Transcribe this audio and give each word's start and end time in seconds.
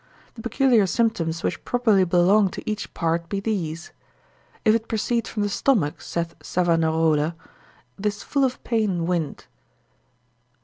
The 0.33 0.41
peculiar 0.41 0.87
symptoms 0.87 1.43
which 1.43 1.63
properly 1.63 2.05
belong 2.05 2.49
to 2.57 2.67
each 2.67 2.91
part 2.95 3.29
be 3.29 3.39
these. 3.39 3.91
If 4.65 4.73
it 4.73 4.87
proceed 4.87 5.27
from 5.27 5.43
the 5.43 5.47
stomach, 5.49 6.01
saith 6.01 6.33
Savanarola, 6.39 7.35
'tis 8.01 8.23
full 8.23 8.43
of 8.43 8.63
pain 8.63 9.05
wind. 9.05 9.45